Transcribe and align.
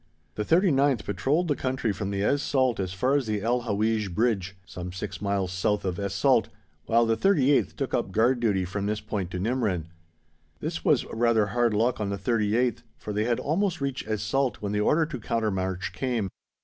The 0.33 0.43
39th 0.43 1.05
patrolled 1.05 1.47
the 1.47 1.55
country 1.55 1.91
from 1.91 2.11
Es 2.11 2.41
Salt 2.41 2.79
as 2.79 2.91
far 2.91 3.13
as 3.15 3.27
the 3.27 3.43
El 3.43 3.61
Howeij 3.61 4.15
Bridge, 4.15 4.55
some 4.65 4.91
six 4.91 5.21
miles 5.21 5.51
south 5.51 5.85
of 5.85 5.99
Es 5.99 6.15
Salt, 6.15 6.49
while 6.87 7.05
the 7.05 7.15
38th 7.15 7.75
took 7.75 7.93
up 7.93 8.11
guard 8.11 8.39
duty 8.39 8.65
from 8.65 8.87
this 8.87 8.99
point 8.99 9.29
to 9.29 9.39
Nimrin. 9.39 9.89
This 10.59 10.83
was 10.83 11.05
rather 11.05 11.45
hard 11.45 11.75
luck 11.75 11.99
on 12.01 12.09
the 12.09 12.17
38th, 12.17 12.81
for 12.97 13.13
they 13.13 13.25
had 13.25 13.39
almost 13.39 13.79
reached 13.79 14.07
Es 14.07 14.23
Salt 14.23 14.59
when 14.59 14.71
the 14.71 14.79
order 14.81 15.05
to 15.05 15.19
counter 15.19 15.51
march 15.51 15.93
came. 15.93 16.29